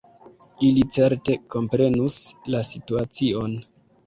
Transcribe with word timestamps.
Ili 0.67 0.83
certe 0.95 1.35
komprenus 1.57 2.17
la 2.57 2.63
situacion. 2.71 3.57